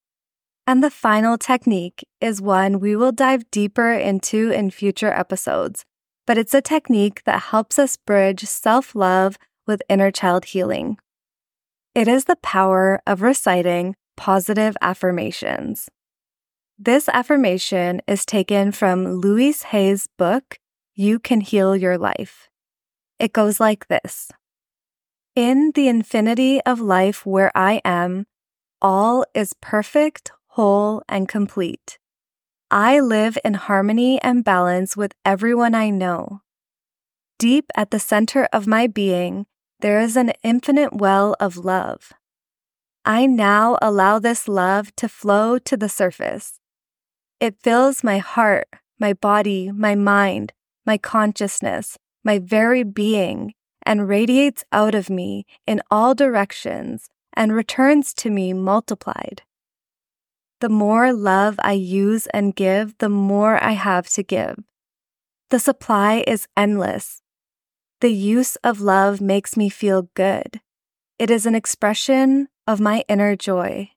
And 0.64 0.80
the 0.80 0.88
final 0.88 1.36
technique 1.36 2.06
is 2.20 2.40
one 2.40 2.78
we 2.78 2.94
will 2.94 3.10
dive 3.10 3.50
deeper 3.50 3.90
into 3.90 4.52
in 4.52 4.70
future 4.70 5.12
episodes, 5.12 5.84
but 6.28 6.38
it's 6.38 6.54
a 6.54 6.62
technique 6.62 7.24
that 7.24 7.50
helps 7.50 7.76
us 7.76 7.96
bridge 7.96 8.44
self 8.44 8.94
love 8.94 9.36
with 9.66 9.82
inner 9.88 10.12
child 10.12 10.44
healing. 10.44 10.96
It 11.92 12.06
is 12.06 12.26
the 12.26 12.36
power 12.36 13.02
of 13.04 13.20
reciting 13.20 13.96
positive 14.16 14.76
affirmations. 14.80 15.88
This 16.78 17.08
affirmation 17.08 18.00
is 18.06 18.24
taken 18.24 18.70
from 18.70 19.16
Louise 19.16 19.64
Hay's 19.64 20.06
book, 20.16 20.60
You 20.96 21.18
Can 21.18 21.40
Heal 21.40 21.74
Your 21.74 21.98
Life. 21.98 22.48
It 23.18 23.32
goes 23.32 23.58
like 23.58 23.88
this 23.88 24.30
In 25.34 25.72
the 25.74 25.88
infinity 25.88 26.60
of 26.64 26.78
life 26.80 27.26
where 27.26 27.50
I 27.52 27.80
am, 27.84 28.26
all 28.80 29.24
is 29.34 29.54
perfect, 29.60 30.30
whole, 30.50 31.02
and 31.08 31.28
complete. 31.28 31.98
I 32.70 33.00
live 33.00 33.36
in 33.44 33.54
harmony 33.54 34.22
and 34.22 34.44
balance 34.44 34.96
with 34.96 35.16
everyone 35.24 35.74
I 35.74 35.90
know. 35.90 36.42
Deep 37.40 37.72
at 37.76 37.90
the 37.90 37.98
center 37.98 38.48
of 38.52 38.68
my 38.68 38.86
being, 38.86 39.46
there 39.80 39.98
is 39.98 40.16
an 40.16 40.30
infinite 40.44 40.94
well 40.94 41.34
of 41.40 41.56
love. 41.56 42.12
I 43.04 43.26
now 43.26 43.78
allow 43.82 44.20
this 44.20 44.46
love 44.46 44.94
to 44.94 45.08
flow 45.08 45.58
to 45.58 45.76
the 45.76 45.88
surface. 45.88 46.60
It 47.40 47.58
fills 47.60 48.04
my 48.04 48.18
heart, 48.18 48.68
my 49.00 49.12
body, 49.12 49.72
my 49.72 49.96
mind, 49.96 50.52
my 50.86 50.98
consciousness, 50.98 51.96
my 52.24 52.38
very 52.38 52.82
being, 52.82 53.54
and 53.84 54.08
radiates 54.08 54.64
out 54.72 54.94
of 54.94 55.10
me 55.10 55.44
in 55.66 55.82
all 55.90 56.14
directions 56.14 57.08
and 57.34 57.52
returns 57.52 58.14
to 58.14 58.30
me 58.30 58.52
multiplied. 58.52 59.42
The 60.60 60.68
more 60.68 61.12
love 61.12 61.56
I 61.62 61.72
use 61.72 62.26
and 62.28 62.54
give, 62.54 62.96
the 62.98 63.08
more 63.08 63.62
I 63.62 63.72
have 63.72 64.08
to 64.10 64.22
give. 64.22 64.56
The 65.50 65.58
supply 65.58 66.24
is 66.26 66.48
endless. 66.56 67.20
The 68.00 68.12
use 68.12 68.56
of 68.56 68.80
love 68.80 69.20
makes 69.20 69.56
me 69.56 69.68
feel 69.68 70.08
good. 70.14 70.60
It 71.18 71.30
is 71.30 71.46
an 71.46 71.54
expression 71.54 72.48
of 72.66 72.80
my 72.80 73.04
inner 73.08 73.36
joy. 73.36 73.90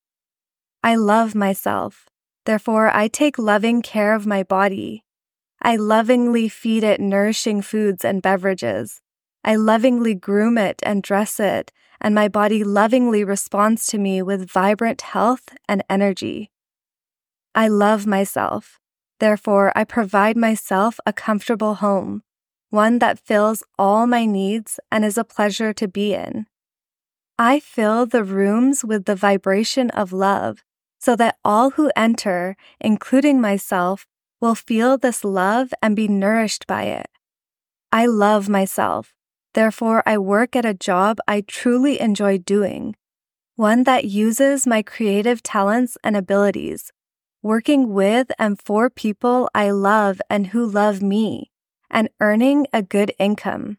I 0.83 0.95
love 0.95 1.35
myself. 1.35 2.07
Therefore, 2.45 2.95
I 2.95 3.07
take 3.07 3.37
loving 3.37 3.81
care 3.81 4.13
of 4.13 4.27
my 4.27 4.43
body. 4.43 5.03
I 5.61 5.75
lovingly 5.75 6.49
feed 6.49 6.83
it 6.83 6.99
nourishing 6.99 7.61
foods 7.61 8.05
and 8.05 8.21
beverages. 8.21 9.01
I 9.43 9.55
lovingly 9.55 10.13
groom 10.13 10.57
it 10.57 10.81
and 10.83 11.01
dress 11.01 11.39
it, 11.39 11.71
and 11.99 12.13
my 12.13 12.27
body 12.27 12.63
lovingly 12.63 13.23
responds 13.23 13.87
to 13.87 13.97
me 13.97 14.21
with 14.21 14.49
vibrant 14.49 15.01
health 15.01 15.55
and 15.67 15.83
energy. 15.89 16.51
I 17.55 17.67
love 17.67 18.05
myself. 18.05 18.79
Therefore, 19.19 19.71
I 19.75 19.83
provide 19.83 20.37
myself 20.37 20.99
a 21.05 21.13
comfortable 21.13 21.75
home, 21.75 22.21
one 22.69 22.99
that 22.99 23.19
fills 23.19 23.63
all 23.79 24.05
my 24.05 24.25
needs 24.25 24.79
and 24.91 25.03
is 25.03 25.17
a 25.17 25.23
pleasure 25.23 25.73
to 25.73 25.87
be 25.87 26.13
in. 26.13 26.45
I 27.39 27.59
fill 27.59 28.05
the 28.05 28.23
rooms 28.23 28.83
with 28.83 29.05
the 29.05 29.15
vibration 29.15 29.89
of 29.91 30.13
love 30.13 30.63
so 30.99 31.15
that 31.15 31.37
all 31.43 31.71
who 31.71 31.91
enter, 31.95 32.55
including 32.79 33.39
myself, 33.39 34.07
will 34.39 34.55
feel 34.55 34.97
this 34.97 35.23
love 35.23 35.73
and 35.81 35.95
be 35.95 36.07
nourished 36.07 36.67
by 36.67 36.83
it. 36.83 37.07
I 37.91 38.05
love 38.05 38.49
myself. 38.49 39.13
Therefore, 39.53 40.03
I 40.05 40.17
work 40.17 40.55
at 40.55 40.65
a 40.65 40.73
job 40.73 41.17
I 41.27 41.41
truly 41.41 41.99
enjoy 41.99 42.37
doing, 42.37 42.95
one 43.55 43.83
that 43.85 44.05
uses 44.05 44.67
my 44.67 44.83
creative 44.83 45.41
talents 45.41 45.97
and 46.03 46.15
abilities 46.15 46.91
working 47.41 47.93
with 47.93 48.31
and 48.37 48.59
for 48.61 48.89
people 48.89 49.49
I 49.53 49.71
love 49.71 50.21
and 50.29 50.47
who 50.47 50.65
love 50.65 51.01
me, 51.01 51.51
and 51.89 52.09
earning 52.19 52.67
a 52.73 52.81
good 52.81 53.13
income. 53.19 53.77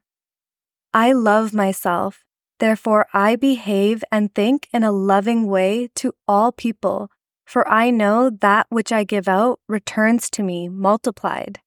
I 0.94 1.12
love 1.12 1.53
myself, 1.53 2.25
therefore 2.61 3.07
I 3.12 3.37
behave 3.37 4.03
and 4.11 4.35
think 4.35 4.68
in 4.73 4.85
a 4.85 4.92
loving 4.92 5.47
way 5.47 5.90
to 5.97 6.14
all 6.27 6.51
people, 6.51 7.11
for 7.49 7.67
I 7.67 7.91
know 7.91 8.29
that 8.29 8.67
which 8.69 8.93
I 8.93 9.05
give 9.05 9.27
out 9.27 9.59
returns 9.69 10.29
to 10.31 10.43
me 10.43 10.69
multiplied. 10.69 11.61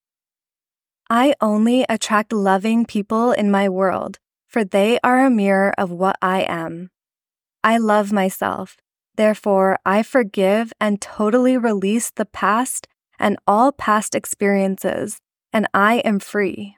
I 1.10 1.34
only 1.42 1.86
attract 1.90 2.32
loving 2.32 2.86
people 2.86 3.32
in 3.32 3.50
my 3.50 3.68
world, 3.68 4.20
for 4.48 4.64
they 4.64 5.00
are 5.04 5.26
a 5.26 5.30
mirror 5.30 5.74
of 5.78 5.90
what 5.90 6.18
I 6.22 6.42
am. 6.44 6.92
I 7.64 7.78
love 7.78 8.12
myself, 8.12 8.78
Therefore, 9.16 9.78
I 9.86 10.04
forgive 10.04 10.72
and 10.80 11.02
totally 11.02 11.58
release 11.58 12.10
the 12.12 12.26
past 12.26 12.88
and 13.20 13.38
all 13.46 13.72
past 13.72 14.16
experiences, 14.16 15.20
and 15.52 15.68
I 15.74 15.96
am 16.00 16.20
free. 16.20 16.78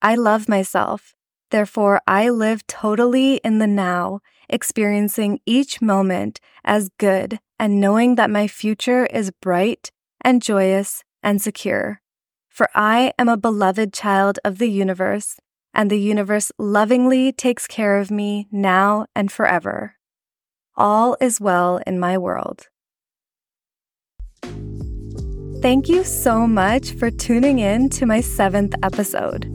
I 0.00 0.14
love 0.14 0.48
myself. 0.48 1.14
Therefore, 1.50 2.00
I 2.06 2.30
live 2.30 2.66
totally 2.66 3.36
in 3.44 3.58
the 3.58 3.66
now, 3.66 4.20
experiencing 4.48 5.40
each 5.46 5.82
moment 5.82 6.40
as 6.64 6.90
good 6.98 7.38
and 7.62 7.78
knowing 7.78 8.16
that 8.16 8.28
my 8.28 8.48
future 8.48 9.06
is 9.06 9.30
bright 9.40 9.92
and 10.20 10.42
joyous 10.42 11.04
and 11.22 11.40
secure. 11.40 12.00
For 12.48 12.68
I 12.74 13.12
am 13.20 13.28
a 13.28 13.36
beloved 13.36 13.92
child 13.92 14.40
of 14.44 14.58
the 14.58 14.68
universe, 14.68 15.38
and 15.72 15.88
the 15.88 16.00
universe 16.00 16.50
lovingly 16.58 17.30
takes 17.30 17.68
care 17.68 17.98
of 17.98 18.10
me 18.10 18.48
now 18.50 19.06
and 19.14 19.30
forever. 19.30 19.94
All 20.74 21.16
is 21.20 21.40
well 21.40 21.80
in 21.86 22.00
my 22.00 22.18
world. 22.18 22.66
Thank 25.62 25.88
you 25.88 26.02
so 26.02 26.48
much 26.48 26.90
for 26.90 27.12
tuning 27.12 27.60
in 27.60 27.90
to 27.90 28.06
my 28.06 28.22
seventh 28.22 28.74
episode. 28.82 29.46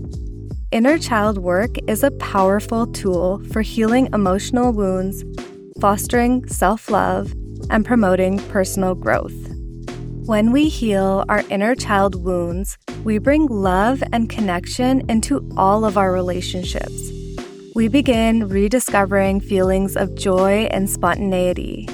Inner 0.71 0.97
child 0.97 1.39
work 1.39 1.75
is 1.89 2.03
a 2.03 2.11
powerful 2.11 2.87
tool 2.87 3.43
for 3.51 3.61
healing 3.61 4.07
emotional 4.13 4.71
wounds, 4.71 5.25
fostering 5.81 6.47
self 6.47 6.89
love, 6.89 7.33
and 7.69 7.85
promoting 7.85 8.39
personal 8.49 8.95
growth. 8.95 9.35
When 10.25 10.51
we 10.51 10.69
heal 10.69 11.25
our 11.29 11.43
inner 11.49 11.75
child 11.75 12.23
wounds, 12.23 12.77
we 13.03 13.17
bring 13.17 13.47
love 13.47 14.03
and 14.11 14.29
connection 14.29 15.09
into 15.09 15.47
all 15.55 15.85
of 15.85 15.97
our 15.97 16.11
relationships 16.11 17.07
we 17.77 17.87
begin 17.87 18.49
rediscovering 18.49 19.39
feelings 19.39 19.95
of 19.95 20.15
joy 20.15 20.67
and 20.71 20.89
spontaneity. 20.89 21.87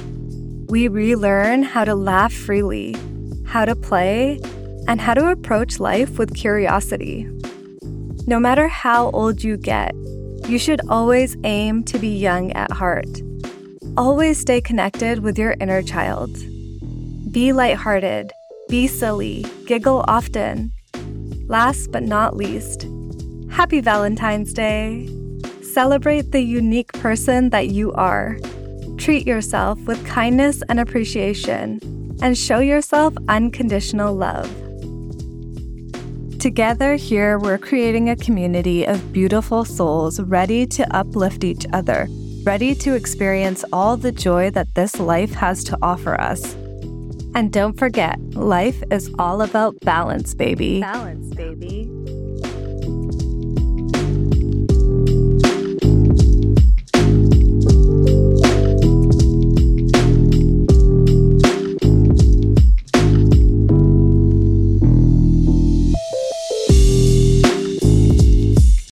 We 0.70 0.88
relearn 0.88 1.64
how 1.64 1.84
to 1.84 1.94
laugh 1.94 2.32
freely, 2.32 2.96
how 3.46 3.66
to 3.66 3.76
play, 3.76 4.40
and 4.88 5.02
how 5.02 5.14
to 5.14 5.30
approach 5.30 5.82
life 5.82 6.18
with 6.18 6.36
curiosity. 6.36 7.28
No 8.28 8.40
matter 8.40 8.70
how 8.70 9.10
old 9.10 9.44
you 9.44 9.58
get, 9.58 9.94
you 10.48 10.58
should 10.58 10.80
always 10.88 11.36
aim 11.44 11.84
to 11.84 12.00
be 12.00 12.18
young 12.18 12.54
at 12.54 12.72
heart. 12.72 13.22
Always 13.96 14.40
stay 14.40 14.60
connected 14.60 15.20
with 15.20 15.38
your 15.38 15.56
inner 15.60 15.84
child. 15.84 16.36
Be 17.32 17.54
lighthearted, 17.54 18.32
be 18.68 18.88
silly, 18.88 19.46
giggle 19.68 20.04
often. 20.08 20.72
Last 21.48 21.92
but 21.92 22.02
not 22.02 22.36
least, 22.36 22.88
Happy 23.52 23.82
Valentine's 23.82 24.52
Day! 24.52 25.08
Celebrate 25.62 26.32
the 26.32 26.42
unique 26.42 26.92
person 26.94 27.52
that 27.52 27.68
you 27.70 27.94
are. 27.94 28.40
Treat 28.98 29.28
yourself 29.28 29.80
with 29.82 30.04
kindness 30.08 30.64
and 30.70 30.80
appreciation, 30.80 31.80
and 32.20 32.36
show 32.36 32.58
yourself 32.58 33.14
unconditional 33.28 34.16
love. 34.16 34.50
Together, 36.40 36.96
here 36.96 37.38
we're 37.38 37.60
creating 37.60 38.10
a 38.10 38.16
community 38.16 38.86
of 38.86 39.14
beautiful 39.14 39.64
souls 39.64 40.20
ready 40.20 40.66
to 40.66 40.96
uplift 40.96 41.44
each 41.44 41.68
other, 41.74 42.08
ready 42.44 42.76
to 42.76 42.94
experience 42.94 43.64
all 43.72 43.96
the 43.96 44.12
joy 44.12 44.50
that 44.52 44.76
this 44.76 45.00
life 45.00 45.32
has 45.32 45.64
to 45.66 45.78
offer 45.82 46.20
us. 46.20 46.54
And 47.36 47.52
don't 47.52 47.78
forget, 47.80 48.20
life 48.36 48.84
is 48.92 49.14
all 49.18 49.42
about 49.42 49.80
balance, 49.82 50.34
baby. 50.34 50.82
Balance, 50.82 51.34
baby. 51.36 51.90